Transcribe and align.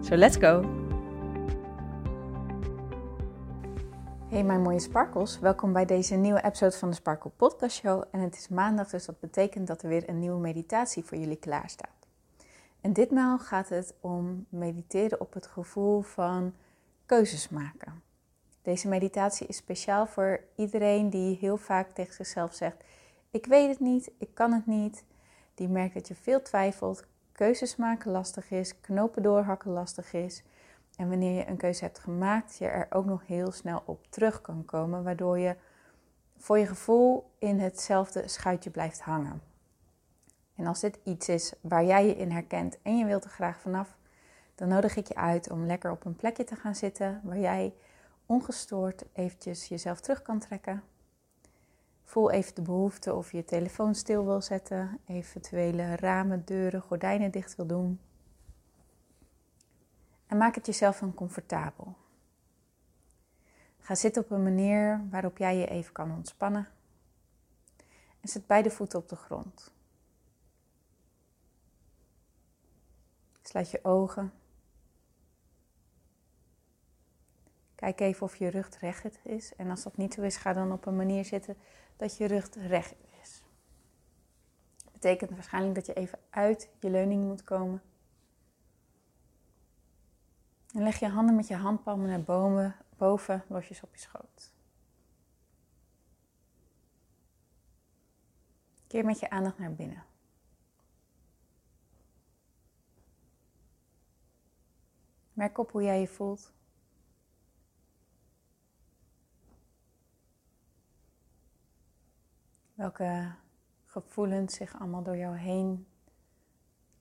So 0.00 0.16
let's 0.16 0.36
go! 0.36 0.62
Hey 4.28 4.44
mijn 4.44 4.62
mooie 4.62 4.80
sparkles, 4.80 5.38
welkom 5.38 5.72
bij 5.72 5.84
deze 5.84 6.14
nieuwe 6.14 6.44
episode 6.44 6.76
van 6.76 6.88
de 6.88 6.94
Sparkle 6.94 7.30
Podcast 7.36 7.76
Show. 7.76 8.02
En 8.10 8.20
het 8.20 8.36
is 8.36 8.48
maandag, 8.48 8.88
dus 8.90 9.04
dat 9.04 9.20
betekent 9.20 9.66
dat 9.66 9.82
er 9.82 9.88
weer 9.88 10.08
een 10.08 10.18
nieuwe 10.18 10.40
meditatie 10.40 11.04
voor 11.04 11.18
jullie 11.18 11.36
klaar 11.36 11.70
staat. 11.70 12.06
En 12.80 12.92
ditmaal 12.92 13.38
gaat 13.38 13.68
het 13.68 13.94
om 14.00 14.46
mediteren 14.48 15.20
op 15.20 15.32
het 15.32 15.46
gevoel 15.46 16.00
van 16.00 16.54
keuzes 17.06 17.48
maken. 17.48 18.02
Deze 18.62 18.88
meditatie 18.88 19.46
is 19.46 19.56
speciaal 19.56 20.06
voor 20.06 20.40
iedereen 20.56 21.10
die 21.10 21.36
heel 21.40 21.56
vaak 21.56 21.94
tegen 21.94 22.14
zichzelf 22.14 22.54
zegt: 22.54 22.84
Ik 23.30 23.46
weet 23.46 23.68
het 23.68 23.80
niet, 23.80 24.10
ik 24.18 24.34
kan 24.34 24.52
het 24.52 24.66
niet. 24.66 25.04
Die 25.54 25.68
merkt 25.68 25.94
dat 25.94 26.08
je 26.08 26.14
veel 26.14 26.42
twijfelt, 26.42 27.04
keuzes 27.38 27.76
maken 27.76 28.10
lastig 28.10 28.50
is, 28.50 28.80
knopen 28.80 29.22
doorhakken 29.22 29.70
lastig 29.70 30.12
is. 30.12 30.42
En 30.96 31.08
wanneer 31.08 31.36
je 31.36 31.48
een 31.48 31.56
keuze 31.56 31.84
hebt 31.84 31.98
gemaakt, 31.98 32.56
je 32.58 32.66
er 32.66 32.86
ook 32.90 33.04
nog 33.04 33.26
heel 33.26 33.52
snel 33.52 33.82
op 33.84 34.06
terug 34.08 34.40
kan 34.40 34.64
komen, 34.64 35.04
waardoor 35.04 35.38
je 35.38 35.56
voor 36.36 36.58
je 36.58 36.66
gevoel 36.66 37.30
in 37.38 37.58
hetzelfde 37.58 38.28
schuitje 38.28 38.70
blijft 38.70 39.00
hangen. 39.00 39.42
En 40.54 40.66
als 40.66 40.80
dit 40.80 40.98
iets 41.04 41.28
is 41.28 41.52
waar 41.60 41.84
jij 41.84 42.06
je 42.06 42.16
in 42.16 42.30
herkent 42.30 42.78
en 42.82 42.98
je 42.98 43.04
wilt 43.04 43.24
er 43.24 43.30
graag 43.30 43.60
vanaf, 43.60 43.96
dan 44.54 44.68
nodig 44.68 44.96
ik 44.96 45.06
je 45.06 45.14
uit 45.14 45.50
om 45.50 45.66
lekker 45.66 45.90
op 45.90 46.04
een 46.04 46.16
plekje 46.16 46.44
te 46.44 46.56
gaan 46.56 46.74
zitten 46.74 47.20
waar 47.24 47.38
jij 47.38 47.74
ongestoord 48.26 49.04
eventjes 49.12 49.68
jezelf 49.68 50.00
terug 50.00 50.22
kan 50.22 50.38
trekken. 50.38 50.82
Voel 52.08 52.30
even 52.30 52.54
de 52.54 52.62
behoefte 52.62 53.14
of 53.14 53.30
je 53.30 53.36
je 53.36 53.44
telefoon 53.44 53.94
stil 53.94 54.24
wil 54.24 54.42
zetten, 54.42 55.00
eventuele 55.06 55.96
ramen, 55.96 56.44
deuren, 56.44 56.82
gordijnen 56.82 57.30
dicht 57.30 57.56
wil 57.56 57.66
doen. 57.66 58.00
En 60.26 60.36
maak 60.36 60.54
het 60.54 60.66
jezelf 60.66 60.98
dan 60.98 61.14
comfortabel. 61.14 61.96
Ga 63.78 63.94
zitten 63.94 64.22
op 64.22 64.30
een 64.30 64.42
manier 64.42 65.06
waarop 65.10 65.38
jij 65.38 65.56
je 65.56 65.66
even 65.66 65.92
kan 65.92 66.12
ontspannen. 66.12 66.68
En 68.20 68.28
zet 68.28 68.46
beide 68.46 68.70
voeten 68.70 68.98
op 68.98 69.08
de 69.08 69.16
grond. 69.16 69.72
Sluit 73.42 73.70
je 73.70 73.84
ogen. 73.84 74.32
Kijk 77.78 78.00
even 78.00 78.22
of 78.22 78.36
je 78.36 78.48
rug 78.48 78.80
recht 78.80 79.18
is. 79.26 79.54
En 79.56 79.70
als 79.70 79.82
dat 79.82 79.96
niet 79.96 80.14
zo 80.14 80.22
is, 80.22 80.36
ga 80.36 80.52
dan 80.52 80.72
op 80.72 80.86
een 80.86 80.96
manier 80.96 81.24
zitten 81.24 81.56
dat 81.96 82.16
je 82.16 82.26
rug 82.26 82.48
recht 82.54 82.94
is. 83.22 83.42
Dat 84.84 84.92
betekent 84.92 85.30
waarschijnlijk 85.30 85.74
dat 85.74 85.86
je 85.86 85.92
even 85.92 86.18
uit 86.30 86.70
je 86.80 86.90
leuning 86.90 87.24
moet 87.24 87.44
komen. 87.44 87.82
En 90.74 90.82
leg 90.82 90.98
je 90.98 91.08
handen 91.08 91.36
met 91.36 91.46
je 91.46 91.54
handpalmen 91.54 92.08
naar 92.08 92.22
boven, 92.22 92.76
boven 92.96 93.44
losjes 93.48 93.82
op 93.82 93.94
je 93.94 94.00
schoot. 94.00 94.52
Keer 98.86 99.04
met 99.04 99.20
je 99.20 99.30
aandacht 99.30 99.58
naar 99.58 99.74
binnen. 99.74 100.04
Merk 105.32 105.58
op 105.58 105.70
hoe 105.70 105.82
jij 105.82 106.00
je 106.00 106.08
voelt. 106.08 106.56
Welke 112.78 113.34
gevoelens 113.84 114.54
zich 114.54 114.78
allemaal 114.78 115.02
door 115.02 115.16
jou 115.16 115.36
heen 115.36 115.86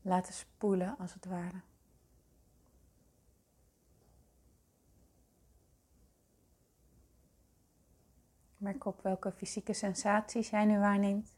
laten 0.02 0.34
spoelen, 0.34 0.98
als 0.98 1.14
het 1.14 1.26
ware. 1.26 1.62
Merk 8.58 8.86
op 8.86 9.02
welke 9.02 9.32
fysieke 9.32 9.74
sensaties 9.74 10.50
jij 10.50 10.66
nu 10.66 10.80
waarneemt. 10.80 11.38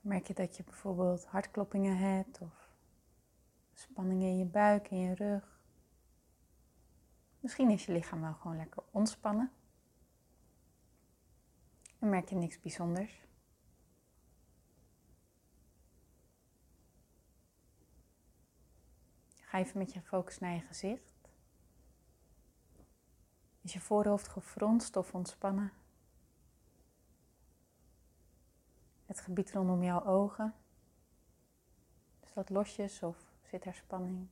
Merk 0.00 0.26
je 0.26 0.34
dat 0.34 0.56
je 0.56 0.64
bijvoorbeeld 0.64 1.24
hartkloppingen 1.24 1.96
hebt 1.96 2.40
of 2.40 2.65
spanning 3.78 4.22
in 4.22 4.38
je 4.38 4.44
buik 4.44 4.90
en 4.90 4.98
je 4.98 5.14
rug? 5.14 5.60
Misschien 7.40 7.70
is 7.70 7.86
je 7.86 7.92
lichaam 7.92 8.20
wel 8.20 8.34
gewoon 8.34 8.56
lekker 8.56 8.82
ontspannen. 8.90 9.52
En 11.98 12.08
merk 12.08 12.28
je 12.28 12.34
niks 12.34 12.60
bijzonders. 12.60 13.24
Ga 19.40 19.58
even 19.58 19.78
met 19.78 19.92
je 19.92 20.00
focus 20.00 20.38
naar 20.38 20.54
je 20.54 20.60
gezicht. 20.60 21.28
Is 23.60 23.72
je 23.72 23.80
voorhoofd 23.80 24.28
gefronst 24.28 24.96
of 24.96 25.14
ontspannen? 25.14 25.72
Het 29.06 29.20
gebied 29.20 29.52
rondom 29.52 29.82
jouw 29.82 30.04
ogen. 30.04 30.54
Is 32.20 32.32
dat 32.32 32.50
losjes 32.50 33.02
of 33.02 33.25
zit 33.46 33.64
er 33.64 33.74
spanning? 33.74 34.28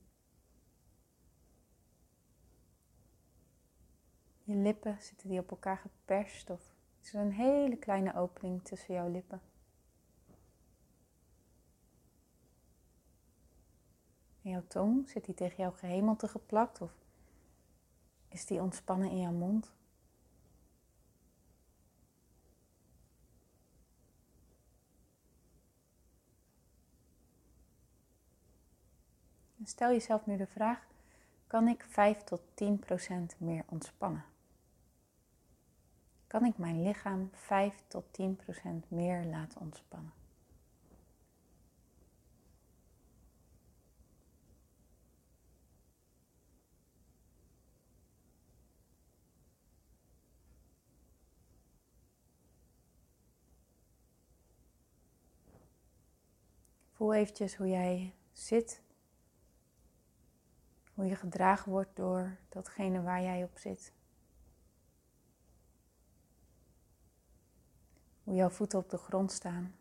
Je 4.43 4.55
lippen, 4.55 4.97
zitten 5.01 5.29
die 5.29 5.39
op 5.39 5.51
elkaar 5.51 5.77
geperst 5.77 6.49
of 6.49 6.73
is 7.01 7.13
er 7.13 7.21
een 7.21 7.31
hele 7.31 7.77
kleine 7.77 8.15
opening 8.15 8.63
tussen 8.63 8.93
jouw 8.93 9.09
lippen? 9.09 9.41
En 14.41 14.51
jouw 14.51 14.63
tong, 14.67 15.09
zit 15.09 15.25
die 15.25 15.35
tegen 15.35 15.57
jouw 15.57 15.71
gehemelte 15.71 16.27
geplakt 16.27 16.81
of 16.81 16.91
is 18.27 18.45
die 18.45 18.61
ontspannen 18.61 19.09
in 19.09 19.19
jouw 19.19 19.31
mond? 19.31 19.73
Stel 29.67 29.91
jezelf 29.91 30.25
nu 30.25 30.37
de 30.37 30.47
vraag: 30.47 30.87
kan 31.47 31.67
ik 31.67 31.85
5 31.87 32.17
tot 32.17 32.41
10 32.53 32.79
procent 32.79 33.35
meer 33.39 33.63
ontspannen? 33.65 34.25
Kan 36.27 36.45
ik 36.45 36.57
mijn 36.57 36.83
lichaam 36.83 37.29
5 37.33 37.83
tot 37.87 38.05
10 38.11 38.35
procent 38.35 38.89
meer 38.91 39.23
laten 39.23 39.61
ontspannen? 39.61 40.13
Voel 56.91 57.13
eventjes 57.13 57.55
hoe 57.55 57.67
jij 57.67 58.13
zit 58.31 58.83
hoe 60.95 61.05
je 61.05 61.15
gedragen 61.15 61.71
wordt 61.71 61.95
door 61.95 62.37
datgene 62.49 63.01
waar 63.01 63.21
jij 63.21 63.43
op 63.43 63.57
zit. 63.57 63.93
Hoe 68.23 68.35
jouw 68.35 68.49
voeten 68.49 68.79
op 68.79 68.89
de 68.89 68.97
grond 68.97 69.31
staan. 69.31 69.75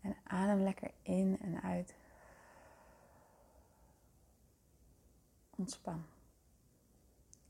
En 0.00 0.16
adem 0.24 0.60
lekker 0.60 0.90
in 1.02 1.38
en 1.40 1.62
uit. 1.62 1.94
Ontspan. 5.56 6.15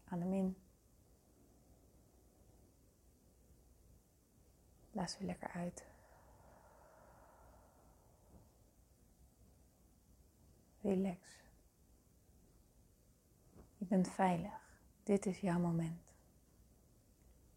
Adem 0.09 0.33
in. 0.33 0.57
Blaas 4.91 5.19
weer 5.19 5.27
lekker 5.27 5.51
uit. 5.51 5.87
Relax. 10.81 11.45
Je 13.77 13.85
bent 13.85 14.09
veilig. 14.09 14.61
Dit 15.03 15.27
is 15.27 15.41
jouw 15.41 15.59
moment. 15.59 16.03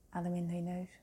Adem 0.10 0.34
in 0.34 0.48
door 0.48 0.56
je 0.56 0.62
neus. 0.62 1.00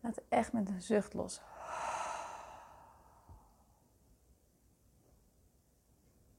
Laat 0.00 0.22
echt 0.28 0.52
met 0.52 0.68
een 0.68 0.82
zucht 0.82 1.14
los. 1.14 1.40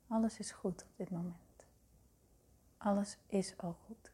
Alles 0.07 0.39
is 0.39 0.51
goed 0.51 0.83
op 0.83 0.89
dit 0.95 1.09
moment. 1.09 1.65
Alles 2.77 3.17
is 3.27 3.57
al 3.57 3.73
goed. 3.85 4.11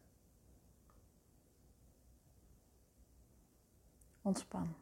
Ontspan. 4.22 4.76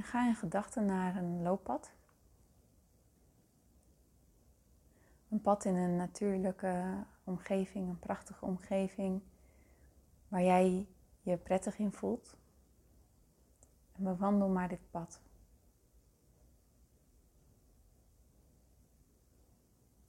Ga 0.00 0.26
in 0.26 0.34
gedachten 0.34 0.86
naar 0.86 1.16
een 1.16 1.42
looppad. 1.42 1.92
Een 5.28 5.40
pad 5.40 5.64
in 5.64 5.74
een 5.74 5.96
natuurlijke 5.96 7.04
omgeving, 7.24 7.88
een 7.88 7.98
prachtige 7.98 8.44
omgeving 8.44 9.22
waar 10.28 10.42
jij 10.42 10.86
je 11.20 11.36
prettig 11.36 11.78
in 11.78 11.92
voelt. 11.92 12.36
En 13.98 14.04
bewandel 14.04 14.48
maar 14.48 14.68
dit 14.68 14.90
pad. 14.90 15.20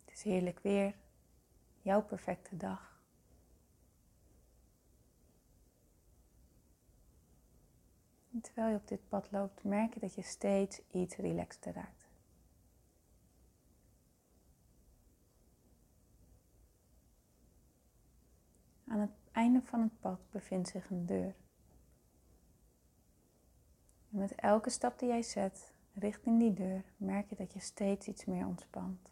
Het 0.06 0.14
is 0.14 0.24
heerlijk 0.24 0.60
weer, 0.60 0.96
jouw 1.82 2.04
perfecte 2.04 2.58
dag. 2.58 2.98
Terwijl 8.42 8.70
je 8.70 8.76
op 8.76 8.88
dit 8.88 9.08
pad 9.10 9.32
loopt, 9.32 9.64
merk 9.64 9.94
je 9.94 10.00
dat 10.00 10.16
je 10.16 10.22
steeds 10.22 10.82
iets 10.92 11.16
relaxter 11.16 11.74
raakt. 11.74 12.08
Aan 18.88 19.00
het 19.00 19.12
einde 19.32 19.62
van 19.62 19.82
het 19.82 20.00
pad 20.00 20.20
bevindt 20.32 20.70
zich 20.70 20.90
een 20.90 21.06
deur. 21.06 21.36
En 24.12 24.18
met 24.18 24.36
elke 24.36 24.70
stap 24.70 25.00
die 25.00 25.08
jij 25.08 25.22
zet 25.22 25.74
richting 25.94 26.40
die 26.40 26.54
deur, 26.54 26.84
merk 26.98 27.30
je 27.30 27.36
dat 27.36 27.54
je 27.54 27.60
steeds 27.60 28.08
iets 28.08 28.26
meer 28.26 28.46
ontspant. 28.46 29.10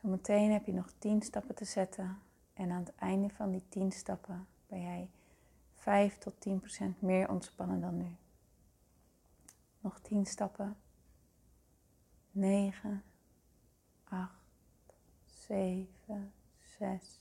Zometeen 0.00 0.52
heb 0.52 0.66
je 0.66 0.72
nog 0.72 0.92
10 0.98 1.22
stappen 1.22 1.54
te 1.54 1.64
zetten 1.64 2.18
en 2.54 2.70
aan 2.70 2.84
het 2.84 2.94
einde 2.94 3.30
van 3.30 3.50
die 3.50 3.68
10 3.68 3.92
stappen 3.92 4.46
ben 4.66 4.82
jij 4.82 5.10
5 5.74 6.18
tot 6.18 6.40
10 6.40 6.58
procent 6.58 7.02
meer 7.02 7.28
ontspannen 7.30 7.80
dan 7.80 7.96
nu. 7.96 8.16
Nog 9.80 10.00
10 10.00 10.26
stappen. 10.26 10.76
9, 12.30 13.04
8, 14.04 14.30
7, 15.24 16.32
6, 16.78 17.20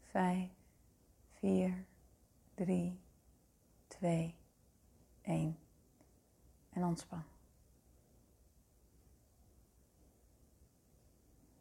5, 0.00 0.50
4, 1.30 1.84
3, 2.54 3.00
2, 3.98 4.34
1. 5.22 5.58
En 6.70 6.84
ontspan. 6.84 7.22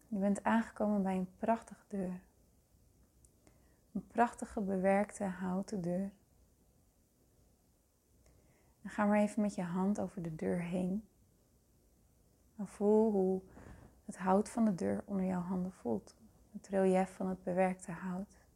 Je 0.07 0.17
bent 0.17 0.43
aangekomen 0.43 1.03
bij 1.03 1.15
een 1.15 1.29
prachtige 1.37 1.85
deur. 1.87 2.21
Een 3.91 4.07
prachtige 4.07 4.61
bewerkte 4.61 5.23
houten 5.23 5.81
deur. 5.81 6.11
En 8.81 8.89
ga 8.89 9.05
maar 9.05 9.19
even 9.19 9.41
met 9.41 9.55
je 9.55 9.63
hand 9.63 9.99
over 9.99 10.21
de 10.21 10.35
deur 10.35 10.61
heen. 10.61 11.07
En 12.55 12.67
voel 12.67 13.11
hoe 13.11 13.41
het 14.05 14.17
hout 14.17 14.49
van 14.49 14.65
de 14.65 14.75
deur 14.75 15.03
onder 15.05 15.25
jouw 15.25 15.41
handen 15.41 15.71
voelt. 15.71 16.15
Het 16.51 16.67
relief 16.67 17.15
van 17.15 17.27
het 17.27 17.43
bewerkte 17.43 17.91
hout. 17.91 18.46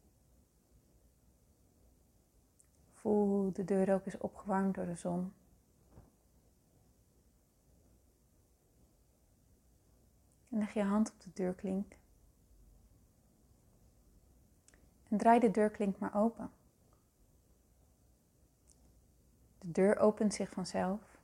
Voel 3.02 3.26
hoe 3.26 3.52
de 3.52 3.64
deur 3.64 3.94
ook 3.94 4.06
is 4.06 4.18
opgewarmd 4.18 4.74
door 4.74 4.86
de 4.86 4.94
zon. 4.94 5.32
En 10.48 10.58
leg 10.58 10.72
je 10.72 10.82
hand 10.82 11.10
op 11.12 11.20
de 11.20 11.30
deurklink. 11.32 11.96
En 15.08 15.18
draai 15.18 15.40
de 15.40 15.50
deurklink 15.50 15.98
maar 15.98 16.14
open. 16.14 16.50
De 19.58 19.70
deur 19.70 19.98
opent 19.98 20.34
zich 20.34 20.50
vanzelf. 20.50 21.18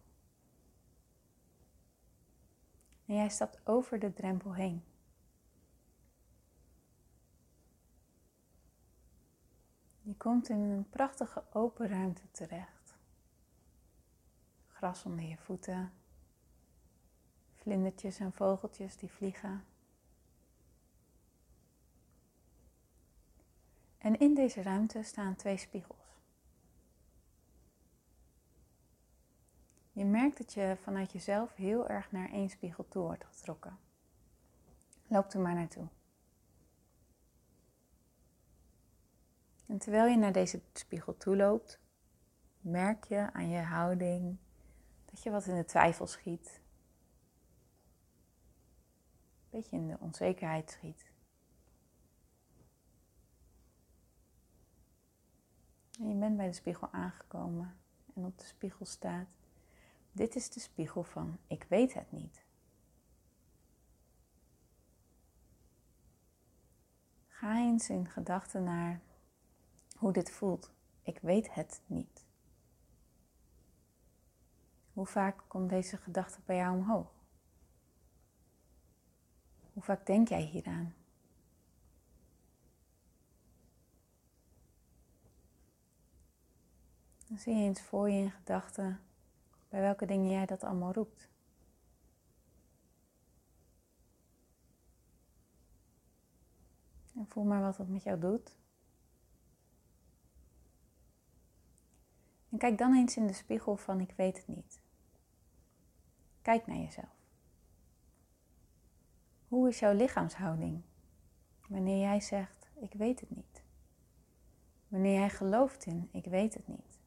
En 3.06 3.14
jij 3.14 3.28
stapt 3.28 3.66
over 3.66 3.98
de 3.98 4.12
drempel 4.12 4.54
heen. 4.54 4.82
Je 10.08 10.16
komt 10.16 10.48
in 10.48 10.58
een 10.58 10.88
prachtige 10.88 11.44
open 11.52 11.88
ruimte 11.88 12.30
terecht. 12.30 12.96
Gras 14.68 15.04
onder 15.04 15.24
je 15.24 15.36
voeten, 15.36 15.92
vlindertjes 17.54 18.18
en 18.18 18.32
vogeltjes 18.32 18.96
die 18.96 19.10
vliegen. 19.10 19.64
En 23.98 24.18
in 24.18 24.34
deze 24.34 24.62
ruimte 24.62 25.02
staan 25.02 25.36
twee 25.36 25.56
spiegels. 25.56 26.20
Je 29.92 30.04
merkt 30.04 30.38
dat 30.38 30.52
je 30.52 30.76
vanuit 30.82 31.12
jezelf 31.12 31.54
heel 31.54 31.88
erg 31.88 32.12
naar 32.12 32.30
één 32.30 32.50
spiegel 32.50 32.88
toe 32.88 33.02
wordt 33.02 33.24
getrokken. 33.24 33.78
Loop 35.06 35.32
er 35.32 35.40
maar 35.40 35.54
naartoe. 35.54 35.88
En 39.68 39.78
terwijl 39.78 40.06
je 40.06 40.16
naar 40.16 40.32
deze 40.32 40.60
spiegel 40.72 41.16
toe 41.16 41.36
loopt, 41.36 41.80
merk 42.60 43.04
je 43.04 43.32
aan 43.32 43.48
je 43.48 43.60
houding 43.60 44.36
dat 45.04 45.22
je 45.22 45.30
wat 45.30 45.46
in 45.46 45.56
de 45.56 45.64
twijfel 45.64 46.06
schiet. 46.06 46.60
Een 49.42 49.60
beetje 49.60 49.76
in 49.76 49.88
de 49.88 49.96
onzekerheid 50.00 50.70
schiet. 50.70 51.10
En 55.98 56.08
je 56.08 56.14
bent 56.14 56.36
bij 56.36 56.46
de 56.46 56.52
spiegel 56.52 56.88
aangekomen 56.90 57.76
en 58.14 58.24
op 58.24 58.38
de 58.38 58.44
spiegel 58.44 58.84
staat: 58.84 59.26
Dit 60.12 60.34
is 60.34 60.50
de 60.50 60.60
spiegel 60.60 61.02
van 61.02 61.38
ik 61.46 61.66
weet 61.68 61.94
het 61.94 62.12
niet. 62.12 62.44
Ga 67.26 67.56
eens 67.56 67.88
in 67.88 68.08
gedachten 68.08 68.64
naar 68.64 69.00
hoe 69.98 70.12
dit 70.12 70.30
voelt. 70.30 70.70
Ik 71.02 71.18
weet 71.18 71.54
het 71.54 71.80
niet. 71.86 72.26
Hoe 74.92 75.06
vaak 75.06 75.44
komt 75.46 75.70
deze 75.70 75.96
gedachte 75.96 76.40
bij 76.44 76.56
jou 76.56 76.76
omhoog? 76.76 77.12
Hoe 79.72 79.82
vaak 79.82 80.06
denk 80.06 80.28
jij 80.28 80.42
hieraan? 80.42 80.94
Dan 87.26 87.38
zie 87.38 87.54
je 87.54 87.62
eens 87.62 87.80
voor 87.80 88.10
je 88.10 88.18
in 88.18 88.30
gedachten 88.30 89.00
bij 89.68 89.80
welke 89.80 90.06
dingen 90.06 90.30
jij 90.30 90.46
dat 90.46 90.64
allemaal 90.64 90.92
roept. 90.92 91.28
En 97.14 97.26
voel 97.28 97.44
maar 97.44 97.60
wat 97.60 97.76
dat 97.76 97.88
met 97.88 98.02
jou 98.02 98.18
doet. 98.18 98.56
En 102.50 102.58
kijk 102.58 102.78
dan 102.78 102.94
eens 102.94 103.16
in 103.16 103.26
de 103.26 103.32
spiegel 103.32 103.76
van 103.76 104.00
ik 104.00 104.12
weet 104.16 104.36
het 104.36 104.48
niet. 104.48 104.80
Kijk 106.42 106.66
naar 106.66 106.76
jezelf. 106.76 107.16
Hoe 109.48 109.68
is 109.68 109.78
jouw 109.78 109.92
lichaamshouding 109.94 110.82
wanneer 111.68 112.00
jij 112.00 112.20
zegt 112.20 112.58
ik 112.80 112.92
weet 112.92 113.20
het 113.20 113.30
niet? 113.30 113.62
Wanneer 114.88 115.18
jij 115.18 115.30
gelooft 115.30 115.86
in 115.86 116.08
ik 116.12 116.24
weet 116.24 116.54
het 116.54 116.68
niet? 116.68 116.98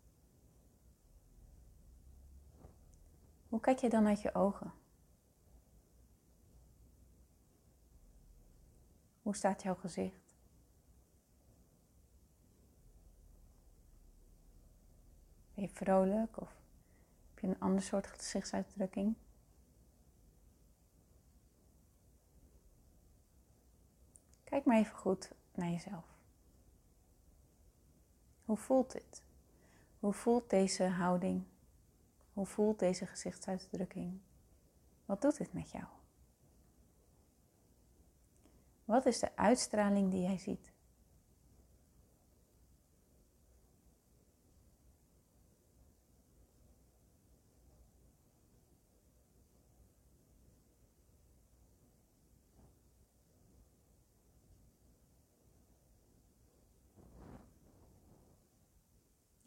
Hoe 3.49 3.59
kijk 3.59 3.79
je 3.79 3.89
dan 3.89 4.07
uit 4.07 4.21
je 4.21 4.33
ogen? 4.33 4.73
Hoe 9.21 9.35
staat 9.35 9.63
jouw 9.63 9.75
gezicht? 9.75 10.35
Ben 15.53 15.63
je 15.63 15.70
vrolijk 15.81 16.41
of 16.41 16.49
heb 17.29 17.39
je 17.39 17.47
een 17.47 17.59
ander 17.59 17.81
soort 17.81 18.07
gezichtsuitdrukking? 18.07 19.15
Kijk 24.43 24.65
maar 24.65 24.77
even 24.77 24.95
goed 24.95 25.31
naar 25.53 25.69
jezelf. 25.69 26.05
Hoe 28.45 28.57
voelt 28.57 28.91
dit? 28.91 29.23
Hoe 29.99 30.13
voelt 30.13 30.49
deze 30.49 30.83
houding? 30.83 31.43
Hoe 32.33 32.45
voelt 32.45 32.79
deze 32.79 33.05
gezichtsuitdrukking? 33.05 34.19
Wat 35.05 35.21
doet 35.21 35.37
dit 35.37 35.53
met 35.53 35.71
jou? 35.71 35.85
Wat 38.85 39.05
is 39.05 39.19
de 39.19 39.35
uitstraling 39.35 40.11
die 40.11 40.21
jij 40.21 40.37
ziet? 40.37 40.70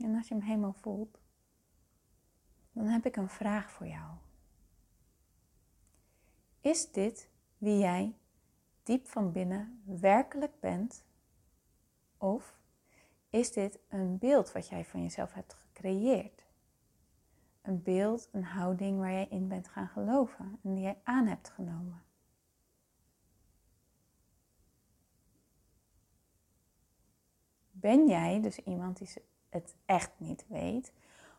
En 0.04 0.14
als 0.14 0.28
je 0.28 0.34
hem 0.34 0.42
helemaal 0.42 0.72
voelt, 0.72 1.18
dan 2.72 2.86
heb 2.86 3.06
ik 3.06 3.16
een 3.16 3.28
vraag 3.28 3.70
voor 3.70 3.86
jou. 3.86 4.10
Is 6.60 6.92
dit 6.92 7.28
wie 7.58 7.78
jij 7.78 8.16
diep 8.82 9.06
van 9.06 9.32
binnen 9.32 9.82
werkelijk 9.84 10.60
bent? 10.60 11.04
Of 12.16 12.58
is 13.30 13.52
dit 13.52 13.78
een 13.88 14.18
beeld 14.18 14.52
wat 14.52 14.68
jij 14.68 14.84
van 14.84 15.02
jezelf 15.02 15.32
hebt 15.32 15.54
gecreëerd? 15.54 16.44
Een 17.62 17.82
beeld, 17.82 18.28
een 18.32 18.44
houding 18.44 18.98
waar 18.98 19.12
jij 19.12 19.28
in 19.28 19.48
bent 19.48 19.68
gaan 19.68 19.88
geloven 19.88 20.58
en 20.62 20.74
die 20.74 20.82
jij 20.82 21.00
aan 21.02 21.26
hebt 21.26 21.48
genomen. 21.48 22.02
Ben 27.70 28.06
jij 28.06 28.40
dus 28.40 28.58
iemand 28.58 28.96
die 28.96 29.06
het 29.54 29.74
echt 29.84 30.10
niet 30.16 30.44
weet? 30.48 30.92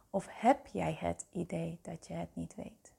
Of 0.09 0.27
heb 0.29 0.67
jij 0.67 0.93
het 0.99 1.25
idee 1.31 1.79
dat 1.81 2.07
je 2.07 2.13
het 2.13 2.35
niet 2.35 2.55
weet? 2.55 2.93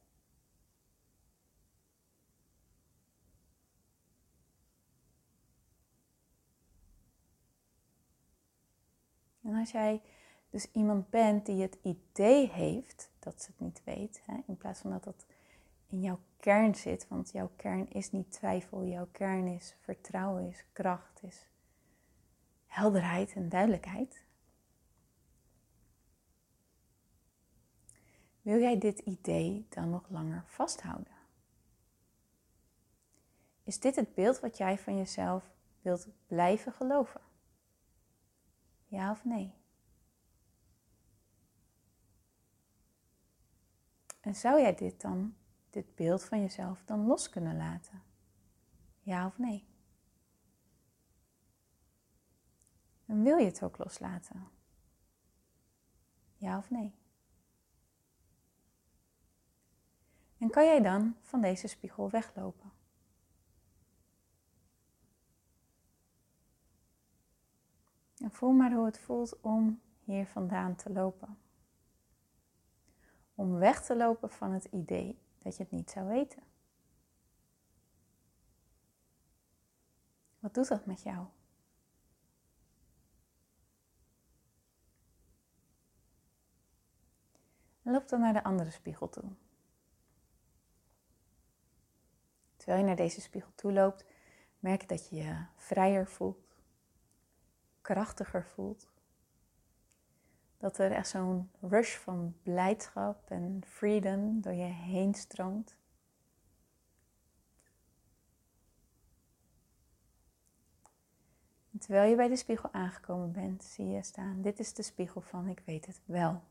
En 9.43 9.55
als 9.55 9.71
jij 9.71 10.03
dus 10.51 10.71
iemand 10.73 11.11
bent 11.11 11.47
die 11.47 11.63
het 11.63 11.79
idee 11.83 12.49
heeft 12.49 13.11
dat 13.19 13.43
ze 13.43 13.51
het 13.51 13.61
niet 13.61 13.83
weet, 13.85 14.23
hè, 14.27 14.37
in 14.47 14.57
plaats 14.57 14.81
van 14.81 14.91
dat 14.91 15.05
dat 15.05 15.27
in 15.87 16.01
jouw 16.01 16.21
kern 16.41 16.75
zit, 16.75 17.09
want 17.09 17.33
jouw 17.33 17.51
kern 17.57 17.91
is 17.91 18.11
niet 18.11 18.33
twijfel, 18.33 18.85
jouw 18.85 19.09
kern 19.13 19.47
is 19.47 19.77
vertrouwen, 19.81 20.49
is 20.49 20.65
kracht, 20.73 21.23
is 21.23 21.47
helderheid 22.67 23.33
en 23.33 23.49
duidelijkheid. 23.49 24.26
Wil 28.47 28.61
jij 28.61 28.79
dit 28.79 28.99
idee 28.99 29.67
dan 29.69 29.91
nog 29.91 30.09
langer 30.09 30.45
vasthouden? 30.47 31.17
Is 33.63 33.81
dit 33.81 33.97
het 33.97 34.15
beeld 34.15 34.41
wat 34.41 34.57
jij 34.57 34.79
van 34.79 34.97
jezelf 34.97 35.51
wilt 35.81 36.09
blijven 36.27 36.73
geloven? 36.73 37.21
Ja 38.87 39.11
of 39.11 39.25
nee? 39.25 39.55
En 44.21 44.35
zou 44.35 44.61
jij 44.61 44.75
dit 44.75 45.01
dan, 45.01 45.37
dit 45.71 45.95
beeld 45.95 46.25
van 46.25 46.41
jezelf, 46.41 46.85
dan 46.85 47.07
los 47.07 47.29
kunnen 47.31 47.57
laten? 47.57 48.03
Ja 49.01 49.27
of 49.27 49.39
nee? 49.39 49.67
En 53.07 53.23
wil 53.23 53.37
je 53.37 53.45
het 53.45 53.63
ook 53.63 53.79
loslaten? 53.79 54.49
Ja 56.37 56.59
of 56.59 56.71
nee? 56.71 57.05
En 60.39 60.51
kan 60.51 60.65
jij 60.65 60.83
dan 60.83 61.17
van 61.23 61.41
deze 61.41 61.67
spiegel 61.67 62.11
weglopen? 62.11 62.73
En 68.17 68.33
voel 68.33 68.53
maar 68.53 68.73
hoe 68.73 68.85
het 68.85 68.99
voelt 68.99 69.41
om 69.41 69.81
hier 70.05 70.27
vandaan 70.27 70.75
te 70.75 70.93
lopen. 70.93 71.39
Om 73.35 73.53
weg 73.53 73.85
te 73.85 73.97
lopen 73.97 74.31
van 74.31 74.53
het 74.53 74.65
idee 74.65 75.19
dat 75.39 75.57
je 75.57 75.63
het 75.63 75.73
niet 75.73 75.91
zou 75.91 76.07
weten. 76.07 76.43
Wat 80.39 80.55
doet 80.55 80.69
dat 80.69 80.87
met 80.87 81.03
jou? 81.03 81.27
En 87.83 87.93
loop 87.93 88.09
dan 88.09 88.21
naar 88.21 88.33
de 88.33 88.45
andere 88.45 88.71
spiegel 88.71 89.09
toe. 89.09 89.31
Terwijl 92.67 92.87
je 92.87 92.95
naar 92.95 93.07
deze 93.07 93.21
spiegel 93.21 93.53
toe 93.55 93.73
loopt, 93.73 94.05
merk 94.59 94.81
je 94.81 94.87
dat 94.87 95.09
je 95.09 95.17
je 95.17 95.47
vrijer 95.57 96.07
voelt, 96.07 96.57
krachtiger 97.81 98.47
voelt. 98.47 98.89
Dat 100.59 100.79
er 100.79 100.93
echt 100.93 101.09
zo'n 101.09 101.51
rush 101.61 101.97
van 101.97 102.37
blijdschap 102.43 103.31
en 103.31 103.63
freedom 103.67 104.41
door 104.41 104.53
je 104.53 104.65
heen 104.65 105.15
stroomt. 105.15 105.77
Terwijl 111.79 112.11
je 112.11 112.17
bij 112.17 112.29
de 112.29 112.37
spiegel 112.37 112.73
aangekomen 112.73 113.33
bent, 113.33 113.65
zie 113.65 113.87
je 113.87 114.03
staan: 114.03 114.43
Dit 114.43 114.59
is 114.59 114.75
de 114.75 114.83
spiegel 114.83 115.21
van 115.21 115.49
ik 115.49 115.63
weet 115.65 115.87
het 115.87 116.01
wel. 116.05 116.43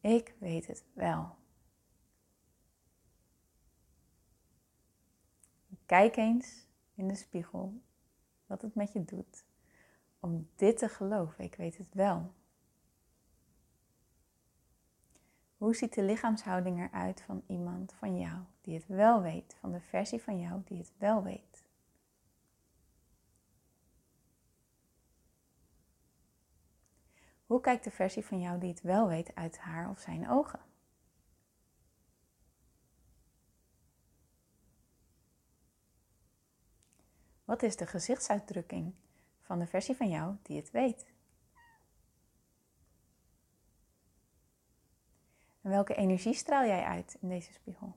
Ik 0.00 0.34
weet 0.38 0.66
het 0.66 0.84
wel. 0.92 1.40
Kijk 5.92 6.16
eens 6.16 6.66
in 6.94 7.08
de 7.08 7.14
spiegel 7.14 7.80
wat 8.46 8.62
het 8.62 8.74
met 8.74 8.92
je 8.92 9.04
doet 9.04 9.44
om 10.20 10.48
dit 10.56 10.78
te 10.78 10.88
geloven. 10.88 11.44
Ik 11.44 11.54
weet 11.54 11.78
het 11.78 11.94
wel. 11.94 12.32
Hoe 15.56 15.74
ziet 15.74 15.94
de 15.94 16.02
lichaamshouding 16.02 16.80
eruit 16.80 17.20
van 17.20 17.42
iemand 17.46 17.92
van 17.92 18.18
jou 18.18 18.38
die 18.60 18.74
het 18.74 18.86
wel 18.86 19.22
weet, 19.22 19.56
van 19.60 19.72
de 19.72 19.80
versie 19.80 20.22
van 20.22 20.40
jou 20.40 20.62
die 20.64 20.78
het 20.78 20.92
wel 20.98 21.22
weet? 21.22 21.64
Hoe 27.46 27.60
kijkt 27.60 27.84
de 27.84 27.90
versie 27.90 28.24
van 28.24 28.40
jou 28.40 28.58
die 28.58 28.70
het 28.70 28.82
wel 28.82 29.08
weet 29.08 29.34
uit 29.34 29.58
haar 29.58 29.90
of 29.90 29.98
zijn 29.98 30.28
ogen? 30.28 30.71
Wat 37.52 37.62
is 37.62 37.76
de 37.76 37.86
gezichtsuitdrukking 37.86 38.94
van 39.40 39.58
de 39.58 39.66
versie 39.66 39.96
van 39.96 40.08
jou 40.08 40.36
die 40.42 40.56
het 40.56 40.70
weet? 40.70 41.06
En 45.60 45.70
welke 45.70 45.94
energie 45.94 46.34
straal 46.34 46.64
jij 46.64 46.84
uit 46.84 47.16
in 47.20 47.28
deze 47.28 47.52
spiegel? 47.52 47.96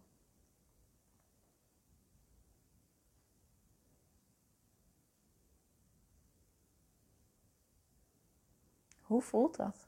Hoe 9.02 9.22
voelt 9.22 9.56
dat 9.56 9.88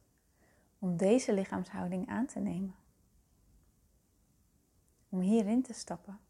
om 0.80 0.98
deze 0.98 1.34
lichaamshouding 1.34 2.08
aan 2.10 2.26
te 2.26 2.40
nemen? 2.40 2.76
Om 5.10 5.20
hierin 5.20 5.62
te 5.64 5.74
stappen? 5.74 6.27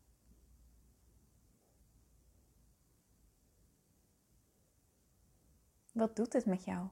Wat 5.97 6.15
doet 6.15 6.33
het 6.33 6.45
met 6.45 6.63
jou? 6.63 6.87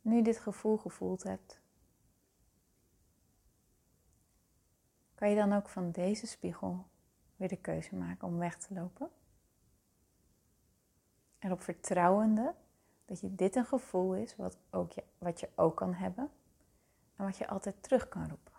Nu 0.00 0.16
je 0.16 0.22
dit 0.22 0.38
gevoel 0.38 0.76
gevoeld 0.76 1.22
hebt, 1.22 1.60
kan 5.14 5.30
je 5.30 5.36
dan 5.36 5.52
ook 5.52 5.68
van 5.68 5.90
deze 5.90 6.26
spiegel 6.26 6.86
weer 7.36 7.48
de 7.48 7.60
keuze 7.60 7.96
maken 7.96 8.28
om 8.28 8.38
weg 8.38 8.58
te 8.58 8.74
lopen? 8.74 9.19
Erop 11.40 11.62
vertrouwende 11.62 12.54
dat 13.04 13.20
je 13.20 13.34
dit 13.34 13.56
een 13.56 13.66
gevoel 13.66 14.14
is 14.14 14.36
wat, 14.36 14.58
ook 14.70 14.92
je, 14.92 15.04
wat 15.18 15.40
je 15.40 15.48
ook 15.54 15.76
kan 15.76 15.94
hebben 15.94 16.30
en 17.16 17.24
wat 17.24 17.36
je 17.36 17.48
altijd 17.48 17.82
terug 17.82 18.08
kan 18.08 18.28
roepen. 18.28 18.52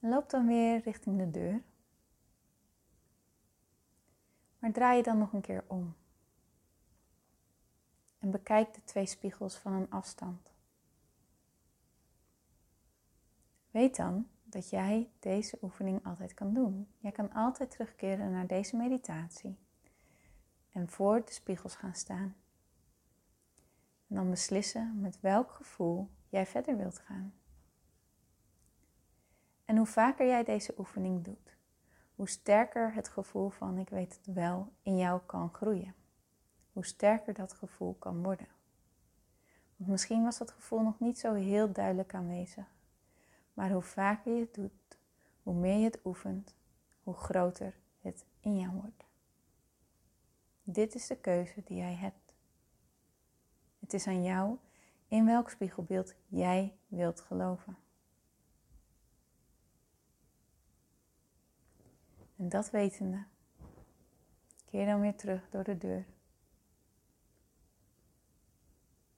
En 0.00 0.08
loop 0.08 0.30
dan 0.30 0.46
weer 0.46 0.80
richting 0.80 1.18
de 1.18 1.30
deur. 1.30 1.62
Maar 4.58 4.72
draai 4.72 4.96
je 4.96 5.02
dan 5.02 5.18
nog 5.18 5.32
een 5.32 5.40
keer 5.40 5.64
om. 5.66 5.94
En 8.18 8.30
bekijk 8.30 8.74
de 8.74 8.84
twee 8.84 9.06
spiegels 9.06 9.56
van 9.56 9.72
een 9.72 9.90
afstand. 9.90 10.52
Weet 13.70 13.96
dan 13.96 14.28
dat 14.54 14.70
jij 14.70 15.10
deze 15.18 15.58
oefening 15.62 16.06
altijd 16.06 16.34
kan 16.34 16.54
doen. 16.54 16.88
Jij 16.98 17.12
kan 17.12 17.32
altijd 17.32 17.70
terugkeren 17.70 18.32
naar 18.32 18.46
deze 18.46 18.76
meditatie 18.76 19.58
en 20.72 20.88
voor 20.88 21.24
de 21.24 21.32
spiegels 21.32 21.74
gaan 21.74 21.94
staan. 21.94 22.36
En 24.08 24.16
dan 24.16 24.30
beslissen 24.30 25.00
met 25.00 25.20
welk 25.20 25.50
gevoel 25.50 26.08
jij 26.28 26.46
verder 26.46 26.76
wilt 26.76 26.98
gaan. 26.98 27.34
En 29.64 29.76
hoe 29.76 29.86
vaker 29.86 30.26
jij 30.26 30.44
deze 30.44 30.74
oefening 30.78 31.24
doet, 31.24 31.56
hoe 32.14 32.28
sterker 32.28 32.94
het 32.94 33.08
gevoel 33.08 33.50
van 33.50 33.78
ik 33.78 33.88
weet 33.88 34.18
het 34.22 34.34
wel 34.34 34.72
in 34.82 34.96
jou 34.96 35.20
kan 35.26 35.54
groeien. 35.54 35.94
Hoe 36.72 36.84
sterker 36.84 37.34
dat 37.34 37.52
gevoel 37.52 37.94
kan 37.94 38.22
worden. 38.22 38.48
Want 39.76 39.90
misschien 39.90 40.22
was 40.22 40.38
dat 40.38 40.50
gevoel 40.50 40.82
nog 40.82 41.00
niet 41.00 41.18
zo 41.18 41.34
heel 41.34 41.72
duidelijk 41.72 42.14
aanwezig. 42.14 42.73
Maar 43.54 43.70
hoe 43.70 43.82
vaker 43.82 44.32
je 44.32 44.40
het 44.40 44.54
doet, 44.54 44.98
hoe 45.42 45.54
meer 45.54 45.78
je 45.78 45.84
het 45.84 46.00
oefent, 46.04 46.54
hoe 47.02 47.14
groter 47.14 47.74
het 48.00 48.24
in 48.40 48.58
jou 48.58 48.74
wordt. 48.74 49.04
Dit 50.62 50.94
is 50.94 51.06
de 51.06 51.16
keuze 51.16 51.62
die 51.64 51.76
jij 51.76 51.94
hebt. 51.94 52.34
Het 53.78 53.92
is 53.92 54.06
aan 54.06 54.22
jou 54.22 54.58
in 55.08 55.24
welk 55.24 55.50
spiegelbeeld 55.50 56.14
jij 56.26 56.76
wilt 56.86 57.20
geloven. 57.20 57.76
En 62.36 62.48
dat 62.48 62.70
wetende, 62.70 63.24
keer 64.64 64.86
dan 64.86 65.00
weer 65.00 65.16
terug 65.16 65.50
door 65.50 65.64
de 65.64 65.78
deur. 65.78 66.06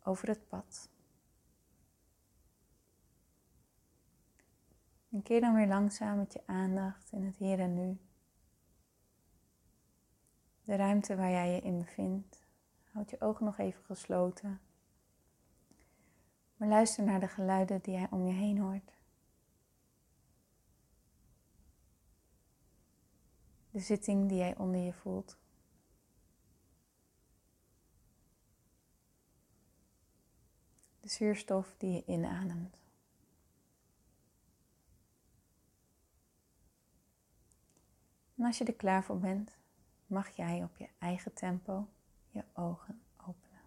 Over 0.03 0.29
het 0.29 0.49
pad. 0.49 0.89
En 5.17 5.23
keer 5.23 5.41
dan 5.41 5.55
weer 5.55 5.67
langzaam 5.67 6.17
met 6.17 6.33
je 6.33 6.43
aandacht 6.47 7.13
in 7.13 7.25
het 7.25 7.37
hier 7.37 7.61
en 7.61 7.75
nu. 7.75 7.99
De 10.65 10.77
ruimte 10.77 11.17
waar 11.17 11.31
jij 11.31 11.55
je 11.55 11.61
in 11.61 11.79
bevindt. 11.79 12.45
Houd 12.93 13.11
je 13.11 13.21
ogen 13.21 13.45
nog 13.45 13.59
even 13.59 13.85
gesloten. 13.85 14.61
Maar 16.57 16.69
luister 16.69 17.05
naar 17.05 17.21
de 17.21 17.29
geluiden 17.29 17.81
die 17.83 17.95
jij 17.95 18.07
om 18.11 18.27
je 18.27 18.33
heen 18.33 18.59
hoort. 18.59 18.93
De 23.71 23.81
zitting 23.81 24.29
die 24.29 24.39
jij 24.39 24.57
onder 24.57 24.81
je 24.81 24.93
voelt. 24.93 25.39
De 31.01 31.09
zuurstof 31.09 31.75
die 31.77 31.93
je 31.93 32.05
inademt. 32.07 32.86
En 38.37 38.45
als 38.45 38.59
je 38.59 38.65
er 38.65 38.75
klaar 38.75 39.05
voor 39.05 39.19
bent, 39.19 39.57
mag 40.07 40.29
jij 40.29 40.63
op 40.63 40.77
je 40.77 40.89
eigen 40.99 41.33
tempo 41.33 41.89
je 42.31 42.45
ogen 42.53 43.01
openen. 43.17 43.61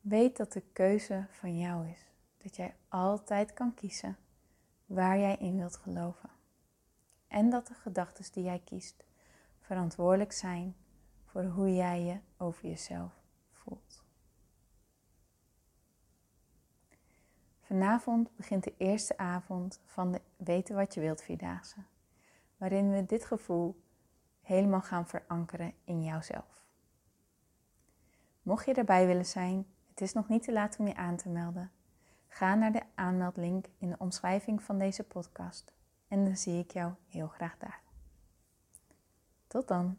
Weet 0.00 0.36
dat 0.36 0.52
de 0.52 0.60
keuze 0.60 1.26
van 1.30 1.58
jou 1.58 1.88
is. 1.88 2.10
Dat 2.36 2.56
jij 2.56 2.76
altijd 2.88 3.52
kan 3.52 3.74
kiezen 3.74 4.16
waar 4.86 5.18
jij 5.18 5.36
in 5.36 5.56
wilt 5.56 5.76
geloven. 5.76 6.30
En 7.28 7.50
dat 7.50 7.66
de 7.66 7.74
gedachten 7.74 8.32
die 8.32 8.44
jij 8.44 8.62
kiest 8.64 9.04
verantwoordelijk 9.60 10.32
zijn 10.32 10.76
voor 11.24 11.44
hoe 11.44 11.74
jij 11.74 12.02
je 12.02 12.18
over 12.36 12.68
jezelf 12.68 13.12
voelt. 13.52 14.01
Vanavond 17.72 18.36
begint 18.36 18.64
de 18.64 18.74
eerste 18.76 19.16
avond 19.16 19.80
van 19.84 20.12
de 20.12 20.20
Weten 20.36 20.74
wat 20.74 20.94
je 20.94 21.00
wilt 21.00 21.22
Vierdaagse, 21.22 21.76
waarin 22.56 22.92
we 22.92 23.06
dit 23.06 23.24
gevoel 23.24 23.82
helemaal 24.42 24.80
gaan 24.80 25.08
verankeren 25.08 25.74
in 25.84 26.04
jouzelf. 26.04 26.64
Mocht 28.42 28.66
je 28.66 28.74
erbij 28.74 29.06
willen 29.06 29.26
zijn, 29.26 29.66
het 29.88 30.00
is 30.00 30.12
nog 30.12 30.28
niet 30.28 30.42
te 30.42 30.52
laat 30.52 30.76
om 30.78 30.86
je 30.86 30.96
aan 30.96 31.16
te 31.16 31.28
melden. 31.28 31.70
Ga 32.28 32.54
naar 32.54 32.72
de 32.72 32.82
aanmeldlink 32.94 33.66
in 33.78 33.88
de 33.88 33.98
omschrijving 33.98 34.62
van 34.62 34.78
deze 34.78 35.04
podcast 35.04 35.72
en 36.08 36.24
dan 36.24 36.36
zie 36.36 36.58
ik 36.58 36.70
jou 36.70 36.92
heel 37.08 37.28
graag 37.28 37.58
daar. 37.58 37.80
Tot 39.46 39.68
dan! 39.68 39.98